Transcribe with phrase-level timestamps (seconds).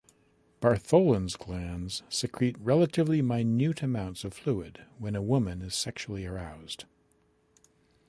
[0.61, 6.85] Bartholin's glands secrete relatively minute amounts of fluid when a woman is sexually aroused.